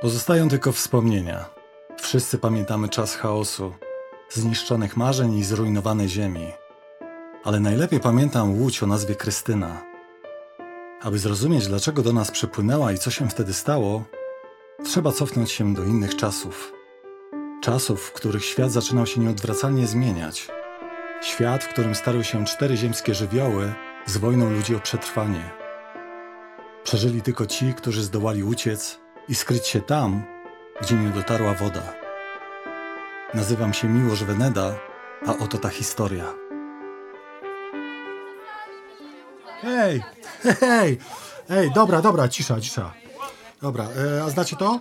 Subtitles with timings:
[0.00, 1.44] Pozostają tylko wspomnienia.
[2.00, 3.74] Wszyscy pamiętamy czas chaosu,
[4.30, 6.52] zniszczonych marzeń i zrujnowanej ziemi.
[7.44, 9.82] Ale najlepiej pamiętam łódź o nazwie Krystyna.
[11.02, 14.04] Aby zrozumieć, dlaczego do nas przypłynęła i co się wtedy stało,
[14.84, 16.72] trzeba cofnąć się do innych czasów.
[17.62, 20.48] Czasów, w których świat zaczynał się nieodwracalnie zmieniać.
[21.22, 23.72] Świat, w którym starły się cztery ziemskie żywioły
[24.06, 25.50] z wojną ludzi o przetrwanie.
[26.84, 30.22] Przeżyli tylko ci, którzy zdołali uciec i skryć się tam,
[30.80, 31.82] gdzie nie dotarła woda.
[33.34, 34.74] Nazywam się Miłosz Weneda,
[35.26, 36.24] a oto ta historia.
[39.60, 40.02] Hej,
[40.60, 40.98] hej,
[41.48, 42.92] hej, dobra, dobra, cisza, cisza.
[43.62, 44.80] Dobra, e, a znacie to?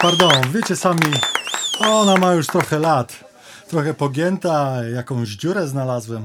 [0.00, 1.00] Pardon, wiecie sami,
[1.80, 3.24] ona ma już trochę lat.
[3.68, 6.24] Trochę pogięta, jakąś dziurę znalazłem.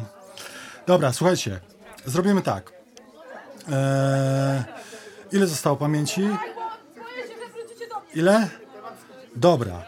[0.87, 1.59] Dobra, słuchajcie,
[2.05, 2.71] zrobimy tak.
[3.71, 4.63] Eee,
[5.31, 6.29] ile zostało pamięci?
[8.15, 8.47] Ile?
[9.35, 9.81] Dobra,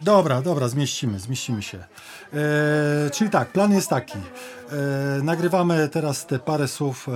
[0.00, 1.78] dobra, dobra, zmieścimy, zmieścimy się.
[1.78, 4.18] Eee, czyli tak, plan jest taki.
[4.18, 7.14] Eee, nagrywamy teraz te parę słów eee,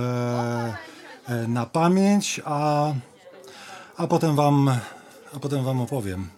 [1.27, 2.91] e, na pamięć, a,
[3.97, 4.79] a potem wam,
[5.35, 6.29] a potem wam opowiem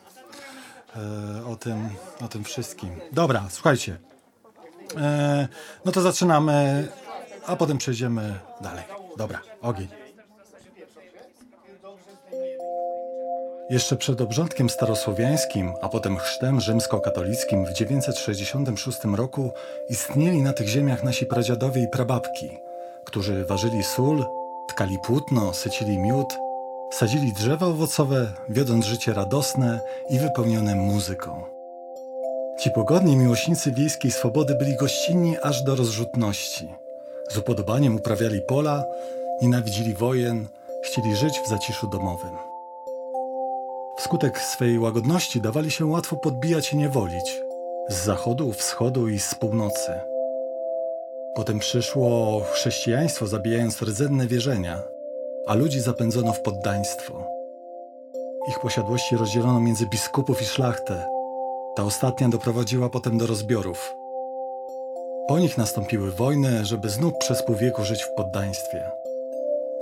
[0.95, 1.89] e, o tym,
[2.25, 2.89] o tym wszystkim.
[3.11, 3.97] Dobra, słuchajcie.
[4.97, 5.47] E,
[5.85, 6.87] no to zaczynamy,
[7.47, 8.83] a potem przejdziemy dalej.
[9.17, 9.87] Dobra, ogień.
[13.69, 19.51] Jeszcze przed obrządkiem starosłowiańskim, a potem chrztem rzymskokatolickim w 966 roku
[19.89, 22.49] istnieli na tych ziemiach nasi pradziadowie i prababki,
[23.05, 24.25] którzy ważyli sól,
[24.67, 26.37] tkali płótno, sycili miód,
[26.93, 31.43] sadzili drzewa owocowe, wiodąc życie radosne i wypełnione muzyką.
[32.59, 36.73] Ci pogodni miłośnicy wiejskiej swobody byli gościnni aż do rozrzutności.
[37.29, 38.85] Z upodobaniem uprawiali pola,
[39.41, 40.47] nienawidzili wojen,
[40.83, 42.37] chcieli żyć w zaciszu domowym.
[43.97, 47.41] Wskutek swej łagodności dawali się łatwo podbijać i niewolić
[47.89, 49.91] z zachodu, wschodu i z północy.
[51.35, 54.92] Potem przyszło chrześcijaństwo, zabijając rdzenne wierzenia,
[55.47, 57.27] a ludzi zapędzono w poddaństwo.
[58.49, 61.07] Ich posiadłości rozdzielono między biskupów i szlachtę.
[61.75, 63.95] Ta ostatnia doprowadziła potem do rozbiorów.
[65.27, 68.91] Po nich nastąpiły wojny, żeby znów przez pół wieku żyć w poddaństwie.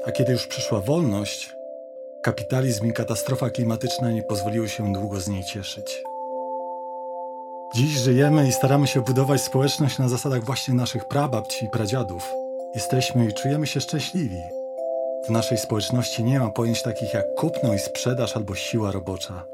[0.06, 1.56] A kiedy już przyszła wolność,
[2.22, 6.04] kapitalizm i katastrofa klimatyczna nie pozwoliły się długo z niej cieszyć.
[7.76, 12.34] Dziś żyjemy i staramy się budować społeczność na zasadach właśnie naszych prababci i pradziadów.
[12.76, 14.61] Jesteśmy i czujemy się szczęśliwi.
[15.26, 19.46] W naszej społeczności nie ma pojęć takich jak kupno i sprzedaż albo siła robocza.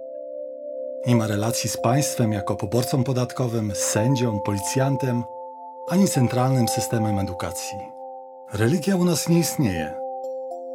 [1.08, 5.24] Nie ma relacji z państwem jako poborcą podatkowym, sędzią, policjantem,
[5.90, 7.78] ani centralnym systemem edukacji.
[8.54, 9.94] Religia u nas nie istnieje.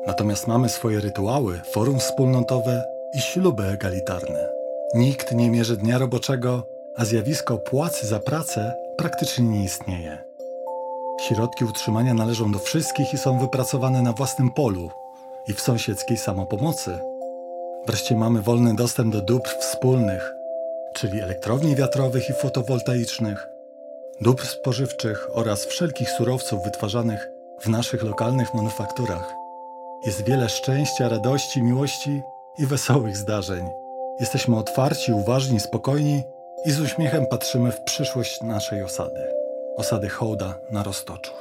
[0.06, 4.48] Natomiast mamy swoje rytuały, forum wspólnotowe i śluby egalitarne.
[4.94, 6.62] Nikt nie mierzy dnia roboczego,
[6.96, 10.31] a zjawisko płacy za pracę praktycznie nie istnieje.
[11.28, 14.90] Środki utrzymania należą do wszystkich i są wypracowane na własnym polu
[15.48, 16.98] i w sąsiedzkiej samopomocy.
[17.86, 20.34] Wreszcie mamy wolny dostęp do dóbr wspólnych,
[20.94, 23.48] czyli elektrowni wiatrowych i fotowoltaicznych,
[24.20, 27.30] dóbr spożywczych oraz wszelkich surowców wytwarzanych
[27.60, 29.34] w naszych lokalnych manufakturach.
[30.06, 32.22] Jest wiele szczęścia, radości, miłości
[32.58, 33.68] i wesołych zdarzeń.
[34.20, 36.22] Jesteśmy otwarci, uważni, spokojni
[36.64, 39.41] i z uśmiechem patrzymy w przyszłość naszej osady.
[39.76, 41.32] Osady Hołda na Roztoczu.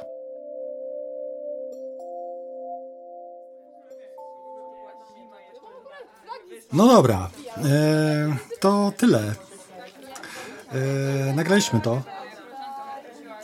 [6.72, 9.34] No dobra, e, to tyle.
[10.72, 12.02] E, nagraliśmy to.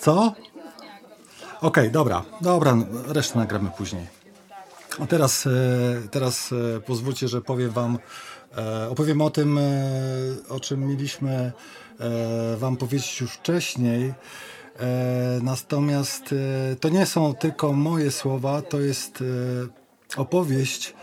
[0.00, 0.32] Co?
[1.60, 2.76] Okej, dobra, dobra,
[3.06, 4.06] resztę nagramy później.
[5.00, 5.50] A teraz, e,
[6.10, 7.98] teraz e, pozwólcie, że powiem Wam,
[8.56, 9.58] e, opowiem o tym,
[10.48, 11.52] o czym mieliśmy
[12.56, 14.14] Wam powiedzieć już wcześniej.
[15.42, 16.34] Natomiast
[16.80, 19.24] to nie są tylko moje słowa, to jest
[20.16, 20.94] opowieść,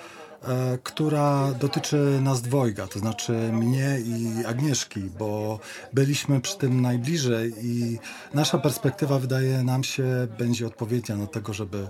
[0.83, 5.59] która dotyczy nas dwojga, to znaczy mnie i Agnieszki, bo
[5.93, 7.99] byliśmy przy tym najbliżej i
[8.33, 11.87] nasza perspektywa wydaje nam się będzie odpowiednia do tego, żeby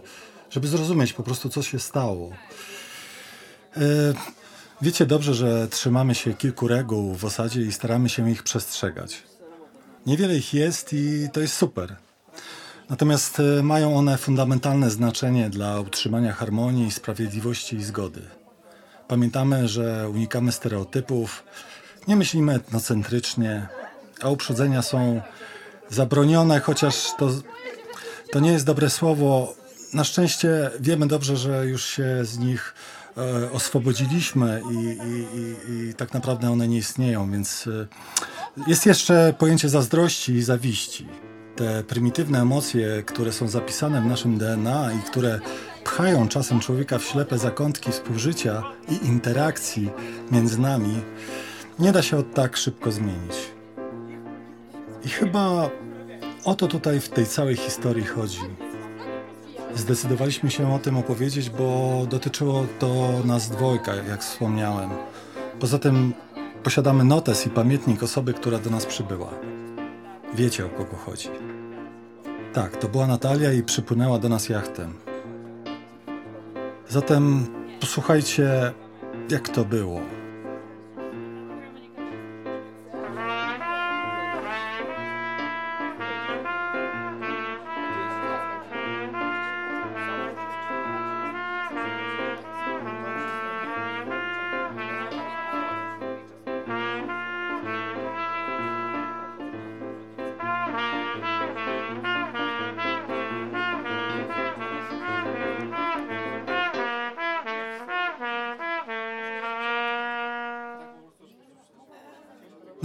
[0.50, 2.32] żeby zrozumieć po prostu, co się stało.
[3.78, 3.82] E,
[4.82, 9.24] wiecie dobrze, że trzymamy się kilku reguł w osadzie i staramy się ich przestrzegać.
[10.06, 11.96] Niewiele ich jest i to jest super.
[12.90, 18.22] Natomiast e, mają one fundamentalne znaczenie dla utrzymania harmonii, sprawiedliwości i zgody.
[19.08, 21.44] Pamiętamy, że unikamy stereotypów,
[22.08, 23.68] nie myślimy etnocentrycznie,
[24.22, 25.22] a uprzedzenia są
[25.90, 27.30] zabronione, chociaż to,
[28.32, 29.54] to nie jest dobre słowo
[29.94, 32.74] na szczęście wiemy dobrze, że już się z nich
[33.18, 37.88] e, oswobodziliśmy i, i, i, i, tak naprawdę one nie istnieją, więc e,
[38.68, 41.08] jest jeszcze pojęcie zazdrości i zawiści.
[41.56, 45.40] Te prymitywne emocje, które są zapisane w naszym DNA i które
[45.84, 49.90] pchają czasem człowieka w ślepe zakątki współżycia i interakcji
[50.32, 51.02] między nami,
[51.80, 53.36] nie da się od tak szybko zmienić.
[55.06, 55.70] I chyba
[56.44, 58.40] o to tutaj w tej całej historii chodzi
[59.76, 64.90] Zdecydowaliśmy się o tym opowiedzieć, bo dotyczyło to nas dwojga, jak wspomniałem.
[65.60, 66.14] Poza tym
[66.66, 69.30] posiadamy notes i pamiętnik osoby, która do nas przybyła.
[70.34, 71.30] Wiecie o kogo chodzi.
[72.54, 74.94] Tak, to była Natalia i przypłynęła do nas jachtem.
[76.90, 77.46] Zatem
[77.80, 78.74] posłuchajcie,
[79.30, 80.00] jak to było.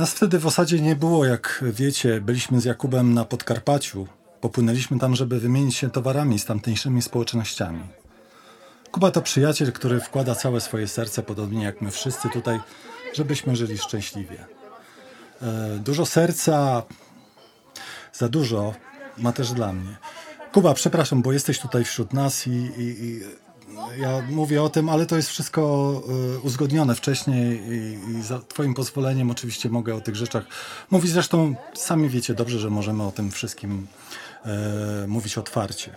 [0.01, 2.21] Nas wtedy w osadzie nie było, jak wiecie.
[2.21, 4.07] Byliśmy z Jakubem na Podkarpaciu.
[4.41, 7.83] Popłynęliśmy tam, żeby wymienić się towarami z tamtejszymi społecznościami.
[8.91, 12.61] Kuba to przyjaciel, który wkłada całe swoje serce, podobnie jak my wszyscy tutaj,
[13.15, 14.45] żebyśmy żyli szczęśliwie.
[15.43, 16.83] E, dużo serca,
[18.13, 18.75] za dużo
[19.19, 19.97] ma też dla mnie.
[20.53, 23.21] Kuba, przepraszam, bo jesteś tutaj wśród nas i, i, i
[23.99, 25.93] ja mówię o tym, ale to jest wszystko
[26.37, 30.45] e, uzgodnione wcześniej i, i, za Twoim pozwoleniem oczywiście mogę o tych rzeczach
[30.91, 31.11] mówić.
[31.11, 33.87] Zresztą sami wiecie dobrze, że możemy o tym wszystkim
[34.45, 35.95] e, mówić otwarcie.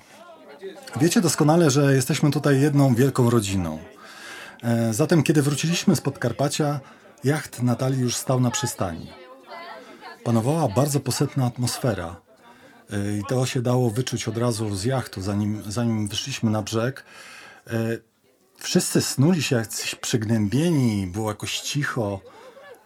[1.02, 3.80] Wiecie doskonale, że jesteśmy tutaj jedną wielką rodziną.
[4.64, 6.80] E, zatem, kiedy wróciliśmy z Podkarpacia,
[7.24, 9.10] jacht Natalii już stał na przystani.
[10.24, 12.16] Panowała bardzo posetna atmosfera.
[12.92, 17.04] E, I to się dało wyczuć od razu z jachtu, zanim, zanim wyszliśmy na brzeg.
[17.68, 17.98] E,
[18.58, 22.20] wszyscy snuli się jacyś przygnębieni, było jakoś cicho,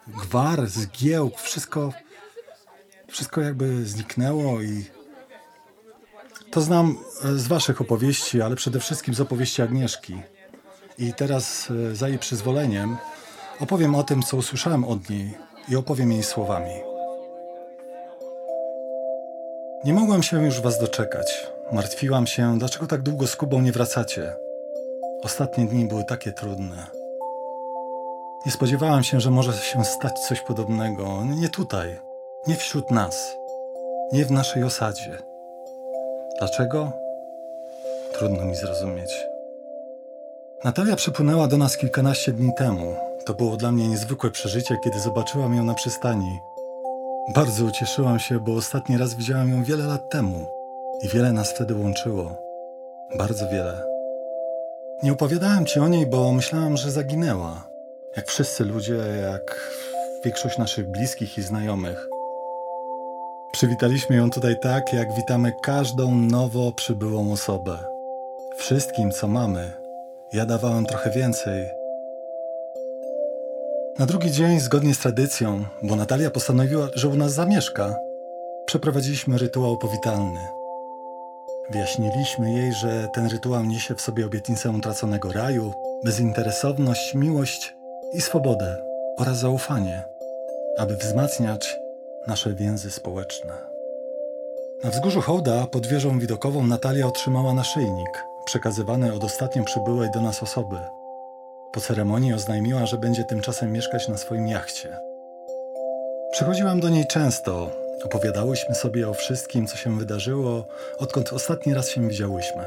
[0.06, 1.92] gwar, zgiełk, wszystko,
[3.08, 4.84] wszystko jakby zniknęło i
[6.50, 10.22] to znam e, z waszych opowieści, ale przede wszystkim z opowieści Agnieszki.
[10.98, 12.96] I teraz e, za jej przyzwoleniem
[13.60, 15.34] opowiem o tym, co usłyszałem od niej
[15.68, 16.74] i opowiem jej słowami.
[19.84, 21.46] Nie mogłam się już was doczekać.
[21.72, 24.47] Martwiłam się, dlaczego tak długo z Kubą nie wracacie.
[25.24, 26.86] Ostatnie dni były takie trudne.
[28.46, 31.24] Nie spodziewałam się, że może się stać coś podobnego.
[31.24, 31.98] Nie tutaj,
[32.46, 33.36] nie wśród nas,
[34.12, 35.18] nie w naszej osadzie.
[36.38, 36.92] Dlaczego?
[38.18, 39.26] Trudno mi zrozumieć.
[40.64, 42.94] Natalia przypłynęła do nas kilkanaście dni temu.
[43.24, 46.38] To było dla mnie niezwykłe przeżycie, kiedy zobaczyłam ją na przystani.
[47.34, 50.46] Bardzo ucieszyłam się, bo ostatni raz widziałam ją wiele lat temu
[51.02, 52.36] i wiele nas wtedy łączyło.
[53.18, 53.87] Bardzo wiele.
[55.02, 57.68] Nie opowiadałem ci o niej, bo myślałam, że zaginęła.
[58.16, 59.70] Jak wszyscy ludzie, jak
[60.24, 62.08] większość naszych bliskich i znajomych.
[63.52, 67.78] Przywitaliśmy ją tutaj tak, jak witamy każdą nowo przybyłą osobę.
[68.56, 69.72] Wszystkim, co mamy,
[70.32, 71.68] ja dawałem trochę więcej.
[73.98, 77.94] Na drugi dzień, zgodnie z tradycją, bo Natalia postanowiła, że u nas zamieszka,
[78.66, 80.57] przeprowadziliśmy rytuał powitalny.
[81.70, 85.72] Wyjaśniliśmy jej, że ten rytuał niesie w sobie obietnicę utraconego raju,
[86.04, 87.76] bezinteresowność, miłość
[88.12, 88.76] i swobodę
[89.16, 90.02] oraz zaufanie,
[90.78, 91.76] aby wzmacniać
[92.26, 93.52] nasze więzy społeczne.
[94.84, 100.42] Na wzgórzu hołda pod wieżą widokową Natalia otrzymała naszyjnik, przekazywane od ostatnio przybyłej do nas
[100.42, 100.76] osoby.
[101.72, 104.96] Po ceremonii oznajmiła, że będzie tymczasem mieszkać na swoim jachcie.
[106.32, 107.70] Przychodziłam do niej często.
[108.04, 110.66] Opowiadałyśmy sobie o wszystkim, co się wydarzyło,
[110.98, 112.64] odkąd ostatni raz się widziałyśmy.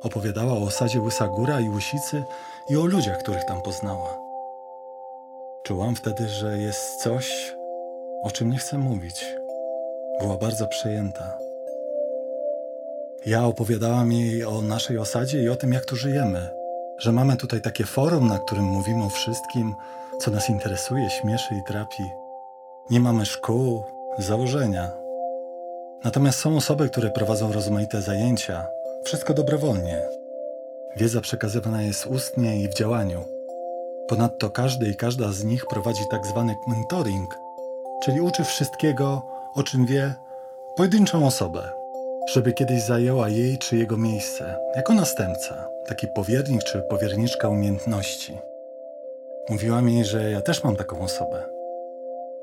[0.00, 2.24] Opowiadała o osadzie Łysa Góra i Łysicy
[2.70, 4.18] i o ludziach, których tam poznała.
[5.62, 7.54] Czułam wtedy, że jest coś,
[8.22, 9.26] o czym nie chcę mówić.
[10.20, 11.38] Była bardzo przejęta.
[13.26, 16.48] Ja opowiadałam jej o naszej osadzie i o tym, jak tu żyjemy.
[16.98, 19.74] Że mamy tutaj takie forum, na którym mówimy o wszystkim,
[20.20, 22.02] co nas interesuje, śmieszy i trapi.
[22.90, 23.84] Nie mamy szkół,
[24.18, 24.90] założenia.
[26.04, 28.66] Natomiast są osoby, które prowadzą rozmaite zajęcia.
[29.04, 30.02] Wszystko dobrowolnie.
[30.96, 33.24] Wiedza przekazywana jest ustnie i w działaniu.
[34.08, 37.38] Ponadto każdy i każda z nich prowadzi tak zwany mentoring,
[38.02, 39.22] czyli uczy wszystkiego,
[39.54, 40.14] o czym wie,
[40.76, 41.68] pojedynczą osobę,
[42.32, 48.38] żeby kiedyś zajęła jej czy jego miejsce, jako następca, taki powiernik czy powierniczka umiejętności.
[49.50, 51.42] Mówiła mi, że ja też mam taką osobę.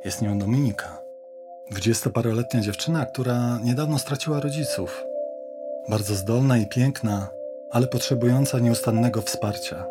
[0.06, 1.03] Jest nią Dominika.
[1.72, 5.06] Dwudziestoparoletnia dziewczyna, która niedawno straciła rodziców.
[5.90, 7.28] Bardzo zdolna i piękna,
[7.72, 9.86] ale potrzebująca nieustannego wsparcia.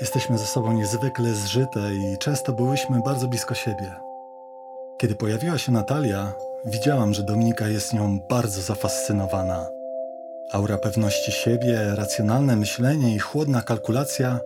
[0.00, 3.94] Jesteśmy ze sobą niezwykle zżyte i często byłyśmy bardzo blisko siebie.
[4.98, 6.32] Kiedy pojawiła się Natalia,
[6.64, 9.68] widziałam, że Dominika jest nią bardzo zafascynowana.
[10.52, 14.40] Aura pewności siebie, racjonalne myślenie i chłodna kalkulacja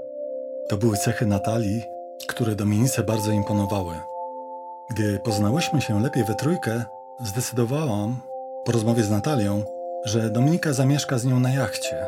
[0.68, 1.84] to były cechy Natalii,
[2.26, 4.13] które Dominice bardzo imponowały.
[4.90, 6.84] Gdy poznałyśmy się lepiej we trójkę,
[7.20, 8.20] zdecydowałam,
[8.64, 9.64] po rozmowie z Natalią,
[10.04, 12.06] że Dominika zamieszka z nią na jachcie.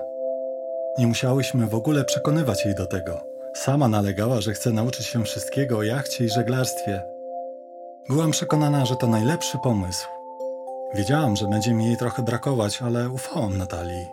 [0.99, 3.21] Nie musiałyśmy w ogóle przekonywać jej do tego.
[3.55, 7.03] Sama nalegała, że chce nauczyć się wszystkiego o jachcie i żeglarstwie.
[8.09, 10.07] Byłam przekonana, że to najlepszy pomysł.
[10.95, 14.07] Wiedziałam, że będzie mi jej trochę brakować, ale ufałam Natalii.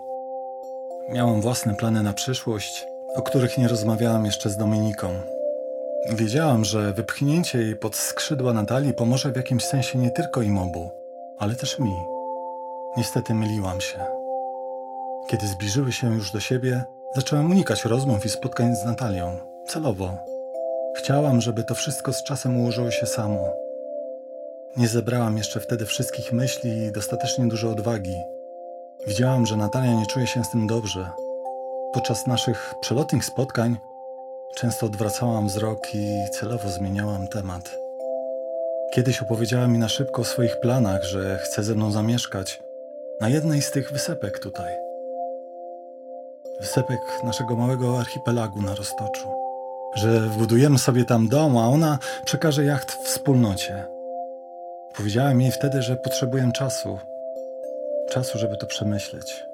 [1.10, 5.33] Miałam własne plany na przyszłość, o których nie rozmawiałam jeszcze z Dominiką.
[6.10, 10.92] Wiedziałam, że wypchnięcie jej pod skrzydła Natalii pomoże w jakimś sensie nie tylko im obu,
[11.38, 11.96] ale też mi.
[12.98, 14.00] Niestety myliłam się.
[15.28, 16.84] Kiedy zbliżyły się już do siebie,
[17.16, 19.38] zacząłem unikać rozmów i spotkań z Natalią.
[19.68, 20.18] Celowo.
[20.98, 23.48] Chciałam, żeby to wszystko z czasem ułożyło się samo.
[24.78, 28.16] Nie zebrałam jeszcze wtedy wszystkich myśli i dostatecznie dużo odwagi.
[29.08, 31.10] Widziałam, że Natalia nie czuje się z tym dobrze.
[31.94, 33.78] Podczas naszych przelotnych spotkań
[34.56, 37.76] często odwracałam wzrok i celowo zmieniałam temat.
[38.92, 42.64] Kiedyś opowiedziała mi na szybko o swoich planach, że chce ze mną zamieszkać
[43.22, 44.74] na jednej z tych wysepek tutaj.
[46.60, 49.28] Wysepek naszego małego archipelagu na Roztoczu.
[49.96, 53.86] Że wbudujemy sobie tam dom, a ona przekaże jacht wspólnocie.
[54.96, 57.00] Powiedziałem jej wtedy, że potrzebuję czasu.
[58.10, 59.53] Czasu, żeby to przemyśleć.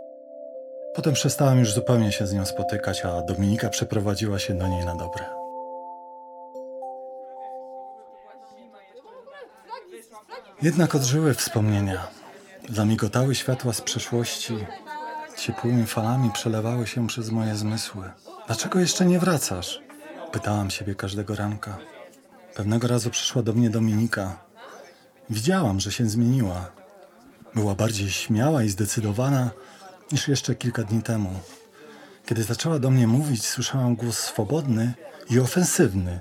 [0.99, 4.95] Potem przestałem już zupełnie się z nią spotykać, a Dominika przeprowadziła się do niej na
[4.95, 5.25] dobre.
[10.61, 12.07] Jednak odżyły wspomnienia.
[12.69, 14.57] Zamigotały światła z przeszłości.
[15.37, 18.11] Ciepłymi falami przelewały się przez moje zmysły.
[18.47, 19.81] Dlaczego jeszcze nie wracasz?
[20.31, 21.77] Pytałam siebie każdego ranka.
[22.55, 24.37] Pewnego razu przyszła do mnie Dominika.
[25.29, 26.71] Widziałam, że się zmieniła.
[27.55, 29.49] Była bardziej śmiała i zdecydowana
[30.11, 31.29] niż jeszcze kilka dni temu.
[32.25, 34.93] Kiedy zaczęła do mnie mówić, słyszałam głos swobodny
[35.29, 36.19] i ofensywny,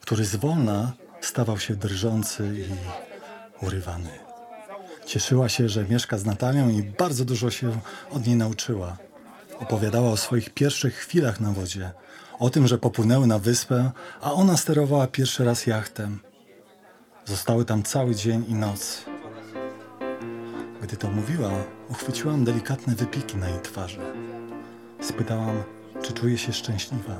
[0.00, 4.10] który zwolna stawał się drżący i urywany.
[5.06, 7.80] Cieszyła się, że mieszka z Natalią i bardzo dużo się
[8.10, 8.96] od niej nauczyła.
[9.58, 11.90] Opowiadała o swoich pierwszych chwilach na wodzie,
[12.38, 13.90] o tym, że popłynęły na wyspę,
[14.20, 16.20] a ona sterowała pierwszy raz jachtem.
[17.24, 19.04] Zostały tam cały dzień i noc.
[20.88, 21.50] Gdy to mówiła,
[21.88, 24.00] uchwyciłam delikatne wypiki na jej twarzy.
[25.00, 25.62] Spytałam,
[26.02, 27.16] czy czuje się szczęśliwa.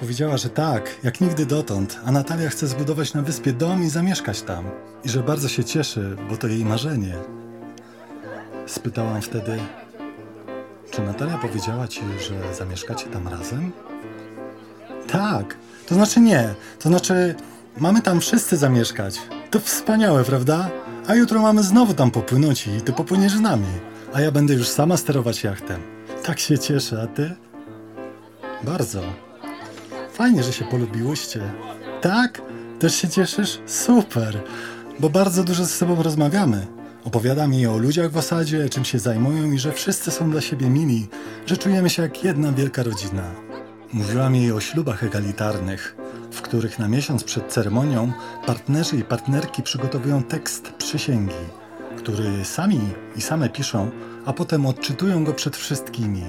[0.00, 4.42] Powiedziała, że tak, jak nigdy dotąd, a Natalia chce zbudować na wyspie dom i zamieszkać
[4.42, 4.64] tam.
[5.04, 7.14] I że bardzo się cieszy, bo to jej marzenie.
[8.66, 9.58] Spytałam wtedy,
[10.90, 13.72] czy Natalia powiedziała ci, że zamieszkacie tam razem?
[15.08, 17.34] Tak, to znaczy nie, to znaczy
[17.78, 19.20] mamy tam wszyscy zamieszkać.
[19.50, 20.70] To wspaniałe, prawda?
[21.06, 23.66] A jutro mamy znowu tam popłynąć i ty popłyniesz z nami.
[24.12, 25.80] A ja będę już sama sterować jachtem.
[26.22, 27.34] Tak się cieszę, a ty?
[28.62, 29.02] Bardzo.
[30.12, 31.40] Fajnie, że się polubiłyście.
[32.00, 32.42] Tak?
[32.78, 33.60] Też się cieszysz?
[33.66, 34.40] Super.
[35.00, 36.66] Bo bardzo dużo ze sobą rozmawiamy.
[37.04, 40.70] Opowiada mi o ludziach w osadzie, czym się zajmują i że wszyscy są dla siebie
[40.70, 41.08] mili,
[41.46, 43.30] że czujemy się jak jedna wielka rodzina.
[43.92, 45.96] Mówiłam jej o ślubach egalitarnych,
[46.34, 48.12] w których na miesiąc przed ceremonią
[48.46, 51.44] partnerzy i partnerki przygotowują tekst przysięgi,
[51.96, 52.80] który sami
[53.16, 53.90] i same piszą,
[54.26, 56.22] a potem odczytują go przed wszystkimi.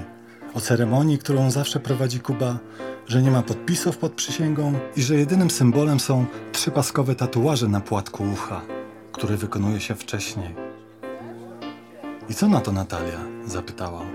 [0.54, 2.58] O ceremonii, którą zawsze prowadzi Kuba,
[3.06, 8.24] że nie ma podpisów pod przysięgą i że jedynym symbolem są trzypaskowe tatuaże na płatku
[8.32, 8.60] ucha,
[9.12, 10.54] które wykonuje się wcześniej.
[12.28, 13.20] I co na to Natalia?
[13.46, 14.06] zapytałam.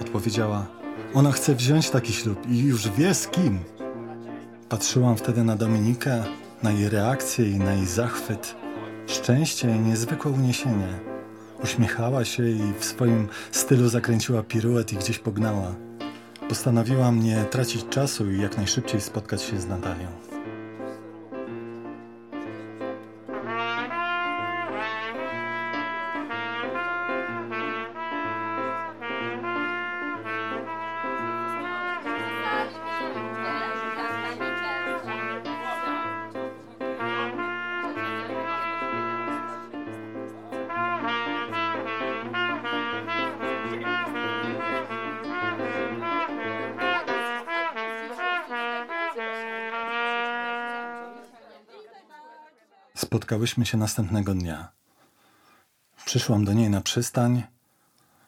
[0.00, 0.66] Odpowiedziała:
[1.14, 3.58] Ona chce wziąć taki ślub i już wie z kim.
[4.68, 6.24] Patrzyłam wtedy na Dominikę,
[6.62, 8.54] na jej reakcję i na jej zachwyt,
[9.06, 10.88] szczęście i niezwykłe uniesienie.
[11.62, 15.74] Uśmiechała się i w swoim stylu zakręciła piruet i gdzieś pognała.
[16.48, 20.35] Postanowiłam nie tracić czasu i jak najszybciej spotkać się z Natalią.
[52.96, 54.68] Spotkałyśmy się następnego dnia.
[56.04, 57.42] Przyszłam do niej na przystań.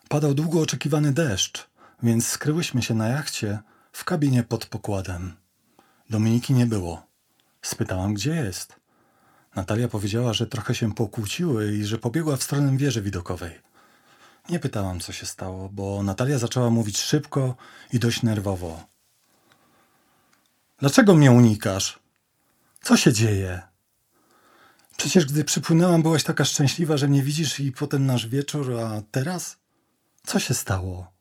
[0.08, 1.68] Padał długo oczekiwany deszcz,
[2.02, 3.58] więc skryłyśmy się na jachcie
[3.92, 5.37] w kabinie pod pokładem.
[6.10, 7.06] Dominiki nie było.
[7.62, 8.76] Spytałam, gdzie jest.
[9.54, 13.60] Natalia powiedziała, że trochę się pokłóciły i że pobiegła w stronę wieży widokowej.
[14.48, 17.56] Nie pytałam, co się stało, bo Natalia zaczęła mówić szybko
[17.92, 18.84] i dość nerwowo.
[20.78, 21.98] Dlaczego mnie unikasz?
[22.82, 23.67] Co się dzieje?
[24.99, 29.57] Przecież gdy przypłynęłam, byłaś taka szczęśliwa, że mnie widzisz i potem nasz wieczór, a teraz?
[30.26, 31.12] Co się stało?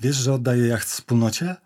[0.00, 1.56] Wiesz, że oddaję jacht wspólnocie?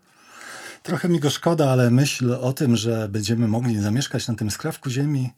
[0.82, 4.90] Trochę mi go szkoda, ale myśl o tym, że będziemy mogli zamieszkać na tym skrawku
[4.90, 5.32] ziemi,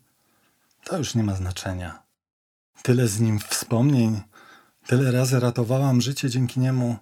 [0.85, 2.03] to już nie ma znaczenia.
[2.83, 4.23] Tyle z nim wspomnień,
[4.87, 6.97] tyle razy ratowałam życie dzięki niemu.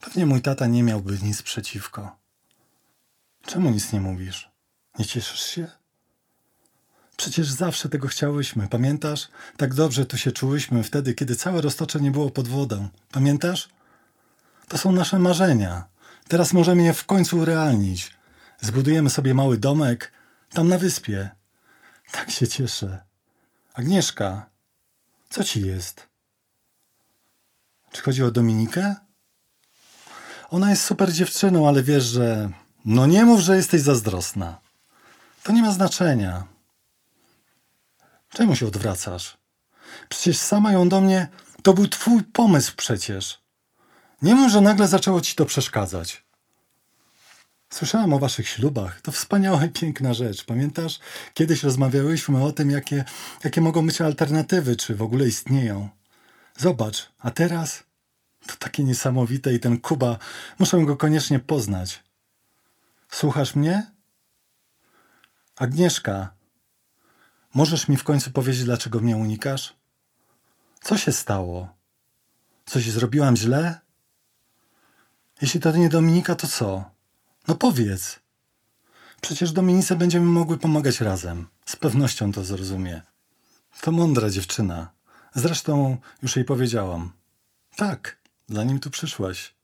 [0.00, 2.16] Pewnie mój tata nie miałby nic przeciwko.
[3.46, 4.50] Czemu nic nie mówisz?
[4.98, 5.79] Nie cieszysz się?
[7.20, 8.68] Przecież zawsze tego chciałyśmy.
[8.68, 9.28] Pamiętasz?
[9.56, 12.88] Tak dobrze tu się czułyśmy wtedy, kiedy całe roztocze nie było pod wodą.
[13.12, 13.68] Pamiętasz?
[14.68, 15.84] To są nasze marzenia.
[16.28, 18.16] Teraz możemy je w końcu urealnić.
[18.60, 20.12] Zbudujemy sobie mały domek
[20.50, 21.30] tam na wyspie.
[22.12, 22.98] Tak się cieszę.
[23.74, 24.46] Agnieszka,
[25.30, 26.08] co ci jest?
[27.92, 28.94] Czy chodzi o Dominikę?
[30.50, 32.50] Ona jest super dziewczyną, ale wiesz, że.
[32.84, 34.60] No nie mów, że jesteś zazdrosna.
[35.42, 36.59] To nie ma znaczenia.
[38.30, 39.38] Czemu się odwracasz?
[40.08, 41.28] Przecież sama ją do mnie.
[41.62, 43.40] To był twój pomysł przecież.
[44.22, 46.24] Nie mów, że nagle zaczęło ci to przeszkadzać.
[47.70, 49.00] Słyszałam o waszych ślubach.
[49.00, 50.44] To wspaniała i piękna rzecz.
[50.44, 50.98] Pamiętasz?
[51.34, 53.04] Kiedyś rozmawiałyśmy o tym, jakie,
[53.44, 55.88] jakie mogą być alternatywy, czy w ogóle istnieją.
[56.56, 57.82] Zobacz, a teraz
[58.46, 60.18] to takie niesamowite i ten Kuba,
[60.58, 62.02] muszę go koniecznie poznać.
[63.08, 63.90] Słuchasz mnie?
[65.56, 66.34] Agnieszka,
[67.54, 69.76] Możesz mi w końcu powiedzieć, dlaczego mnie unikasz?
[70.82, 71.74] Co się stało?
[72.66, 73.80] Coś zrobiłam źle?
[75.42, 76.90] Jeśli to nie Dominika, to co?
[77.48, 78.20] No powiedz.
[79.20, 81.46] Przecież Dominice będziemy mogły pomagać razem.
[81.66, 83.02] Z pewnością to zrozumie.
[83.80, 84.90] To mądra dziewczyna.
[85.34, 87.12] Zresztą już jej powiedziałam.
[87.76, 89.54] Tak, zanim tu przyszłaś.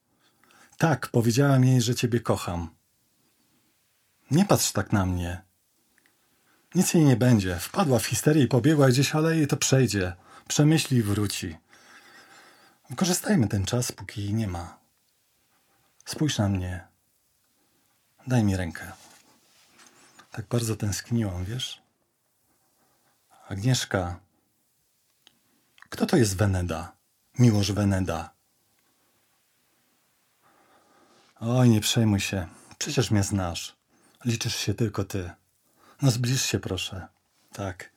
[0.79, 2.71] Tak, powiedziałam jej, że ciebie kocham.
[4.31, 5.46] Nie patrz tak na mnie.
[6.77, 7.59] Nic jej nie będzie.
[7.59, 10.17] Wpadła w histerię i pobiegła gdzieś, ale jej to przejdzie.
[10.49, 11.57] Przemyśli i wróci.
[12.91, 14.79] Wykorzystajmy ten czas, póki jej nie ma.
[16.05, 16.85] Spójrz na mnie.
[18.27, 18.93] Daj mi rękę.
[20.31, 21.83] Tak bardzo tęskniłam, wiesz?
[23.49, 24.21] Agnieszka.
[25.89, 26.93] Kto to jest Weneda?
[27.39, 28.31] Miłosz Weneda.
[31.41, 32.47] Oj, nie przejmuj się.
[32.79, 33.77] Przecież mnie znasz.
[34.25, 35.31] Liczysz się tylko ty.
[36.03, 37.07] No zbliż się proszę.
[37.53, 37.91] Tak.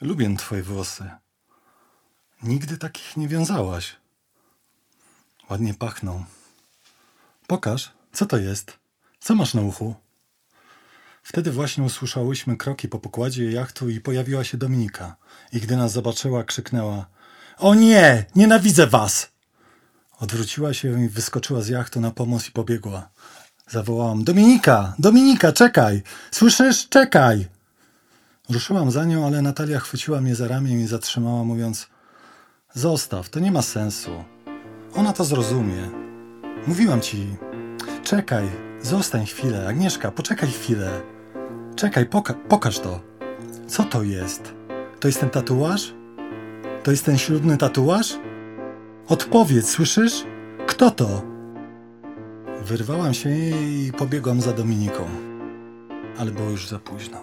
[0.00, 1.10] Lubię twoje włosy.
[2.42, 3.96] Nigdy takich nie wiązałaś.
[5.50, 6.24] Ładnie pachną.
[7.46, 8.78] Pokaż, co to jest?
[9.20, 9.94] Co masz na uchu?
[11.22, 15.16] Wtedy właśnie usłyszałyśmy kroki po pokładzie jachtu i pojawiła się Dominika.
[15.52, 17.06] I gdy nas zobaczyła, krzyknęła:
[17.58, 18.24] O nie!
[18.34, 19.32] Nienawidzę was!
[20.18, 23.10] Odwróciła się i wyskoczyła z jachtu na pomoc i pobiegła.
[23.68, 24.94] Zawołałam: Dominika!
[24.98, 26.02] Dominika, czekaj!
[26.30, 26.88] Słyszysz?
[26.88, 27.46] Czekaj!
[28.50, 31.88] Ruszyłam za nią, ale Natalia chwyciła mnie za ramię i zatrzymała, mówiąc:
[32.74, 34.24] Zostaw, to nie ma sensu.
[34.94, 35.90] Ona to zrozumie.
[36.66, 37.36] Mówiłam ci:
[38.02, 38.48] Czekaj,
[38.82, 39.68] zostań chwilę.
[39.68, 41.00] Agnieszka, poczekaj chwilę.
[41.76, 43.00] Czekaj, poka pokaż to.
[43.68, 44.54] Co to jest?
[45.00, 45.94] To jest ten tatuaż?
[46.82, 48.14] To jest ten ślubny tatuaż?
[49.08, 50.24] Odpowiedz, słyszysz?
[50.66, 51.33] Kto to?
[52.64, 55.04] Wyrwałam się i pobiegłam za Dominiką,
[56.18, 57.18] ale było już za późno.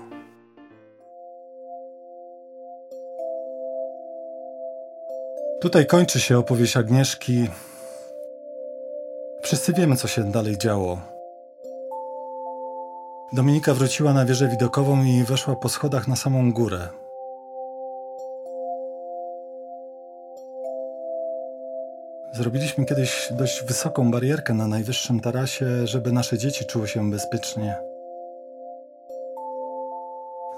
[5.61, 7.47] Tutaj kończy się opowieść Agnieszki.
[9.43, 11.01] Wszyscy wiemy, co się dalej działo.
[13.33, 17.00] Dominika wróciła na wieżę widokową i weszła po schodach na samą górę.
[22.33, 27.75] Zrobiliśmy kiedyś dość wysoką barierkę na najwyższym tarasie, żeby nasze dzieci czuły się bezpiecznie.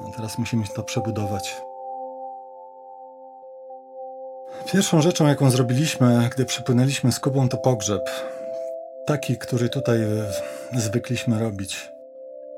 [0.08, 1.62] A teraz musimy to przebudować.
[4.72, 8.10] Pierwszą rzeczą, jaką zrobiliśmy, gdy przypłynęliśmy z Kubą, to pogrzeb.
[9.06, 10.08] Taki, który tutaj e,
[10.80, 11.92] zwykliśmy robić.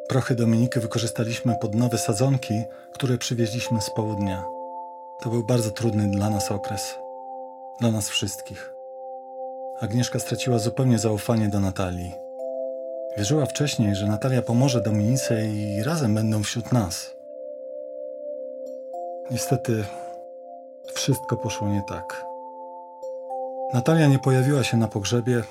[0.09, 4.45] Prochy Dominiki wykorzystaliśmy pod nowe sadzonki, które przywieźliśmy z południa.
[5.21, 6.95] To był bardzo trudny dla nas okres.
[7.79, 8.74] Dla nas wszystkich.
[9.79, 12.15] Agnieszka straciła zupełnie zaufanie do Natalii.
[13.17, 17.15] Wierzyła wcześniej, że Natalia pomoże Dominice i razem będą wśród nas.
[19.31, 19.83] Niestety,
[20.93, 22.25] wszystko poszło nie tak.
[23.73, 25.43] Natalia nie pojawiła się na pogrzebie.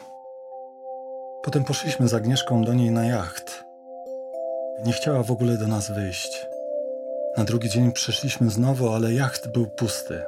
[1.42, 3.64] Potem poszliśmy z Agnieszką do niej na jacht.
[4.84, 6.46] Nie chciała w ogóle do nas wyjść.
[7.37, 10.22] Na drugi dzień przyszliśmy znowu, ale jacht był pusty.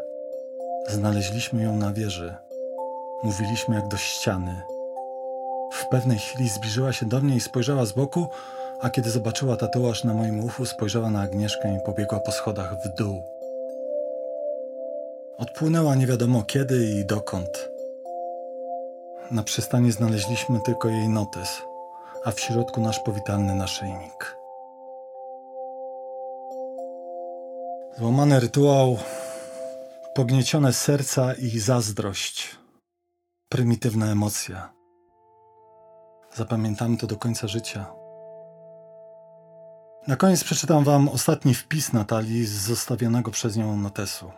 [0.88, 2.45] Znaleźliśmy ją na wieży.
[3.22, 4.62] Mówiliśmy jak do ściany.
[5.72, 8.29] W pewnej chwili zbliżyła się do mnie i spojrzała z boku,
[8.81, 12.88] a kiedy zobaczyła tatuaż na moim uchu, spojrzała na Agnieszkę i pobiegła po schodach w
[12.98, 13.22] dół.
[15.38, 17.68] Odpłynęła nie wiadomo kiedy i dokąd.
[19.31, 21.62] Na przystani znaleźliśmy tylko jej notes,
[22.24, 24.37] a w środku nasz powitalny naszyjnik.
[27.98, 28.96] Złamany rytuał,
[30.14, 32.57] pogniecione serca i zazdrość.
[33.48, 34.72] Prymitywna emocja.
[36.35, 37.87] Zapamiętamy to do końca życia.
[40.09, 44.30] Na koniec przeczytam Wam ostatni wpis Natalii z zostawionego przez nią notesu.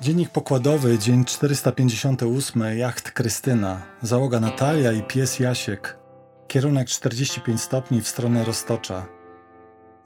[0.00, 5.98] Dziennik pokładowy, dzień 458, jacht Krystyna, załoga Natalia i pies Jasiek,
[6.48, 9.06] kierunek 45 stopni w stronę Roztocza.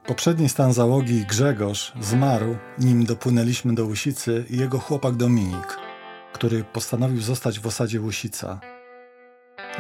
[0.07, 5.88] Poprzedni stan załogi Grzegorz zmarł, nim dopłynęliśmy do Łysicy i jego chłopak Dominik,
[6.33, 8.61] który postanowił zostać w osadzie Łysica.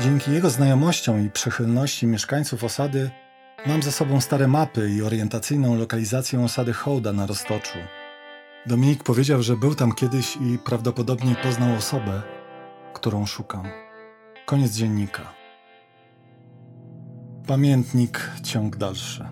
[0.00, 3.10] Dzięki jego znajomościom i przychylności mieszkańców osady
[3.66, 7.78] mam za sobą stare mapy i orientacyjną lokalizację osady Hołda na Roztoczu.
[8.66, 12.22] Dominik powiedział, że był tam kiedyś i prawdopodobnie poznał osobę,
[12.94, 13.64] którą szukam.
[14.46, 15.22] Koniec dziennika.
[17.46, 19.28] Pamiętnik, ciąg dalszy.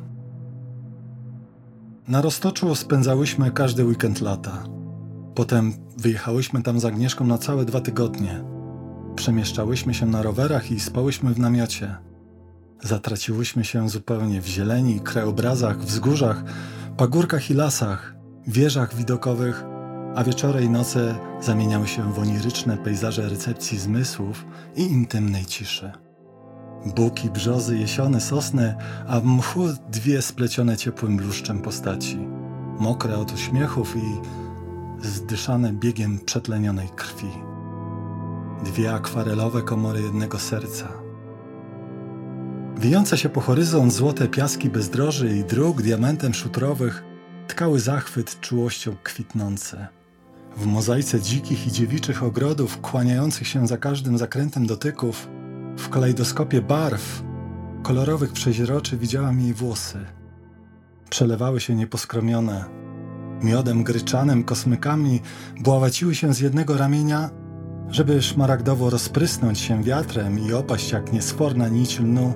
[2.08, 4.75] Na Roztoczu spędzałyśmy każdy weekend lata.
[5.36, 8.44] Potem wyjechałyśmy tam z Agnieszką na całe dwa tygodnie.
[9.16, 11.96] Przemieszczałyśmy się na rowerach i spałyśmy w namiocie.
[12.82, 16.44] Zatraciłyśmy się zupełnie w zieleni, krajobrazach, wzgórzach,
[16.96, 18.14] pagórkach i lasach,
[18.46, 19.64] wieżach widokowych,
[20.14, 24.46] a wieczory i noce zamieniały się w oniryczne pejzaże recepcji zmysłów
[24.76, 25.92] i intymnej ciszy.
[26.96, 28.74] Buki, brzozy, jesiony, sosny,
[29.06, 32.18] a w mchu dwie splecione ciepłym bluszczem postaci.
[32.78, 34.45] Mokre od uśmiechów i
[35.02, 37.30] zdyszane biegiem przetlenionej krwi.
[38.64, 40.88] Dwie akwarelowe komory jednego serca.
[42.78, 47.04] Wijące się po horyzont złote piaski bezdroży i dróg diamentem szutrowych
[47.48, 49.88] tkały zachwyt czułością kwitnące.
[50.56, 55.28] W mozaice dzikich i dziewiczych ogrodów, kłaniających się za każdym zakrętem dotyków,
[55.78, 57.22] w kalejdoskopie barw,
[57.82, 59.98] kolorowych przeźroczy widziałam jej włosy.
[61.10, 62.85] Przelewały się nieposkromione.
[63.42, 65.20] Miodem gryczanym, kosmykami
[65.60, 67.30] bławaciły się z jednego ramienia,
[67.88, 72.34] żeby szmaragdowo rozprysnąć się wiatrem i opaść jak niesforna nić lnu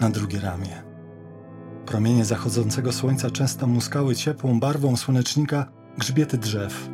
[0.00, 0.82] na drugie ramię.
[1.86, 6.88] Promienie zachodzącego słońca często muskały ciepłą barwą słonecznika grzbiety drzew,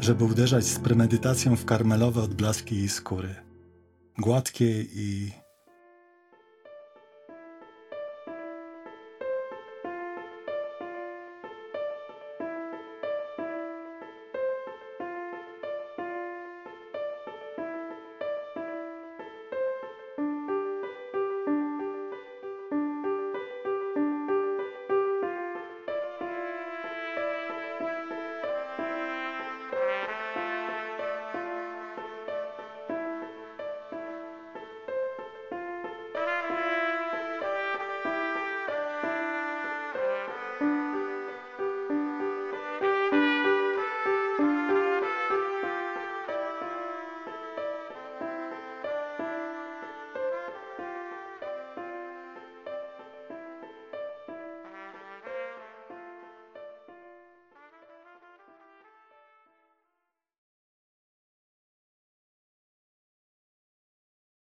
[0.00, 3.34] żeby uderzać z premedytacją w karmelowe odblaski jej skóry.
[4.18, 5.32] Gładkie i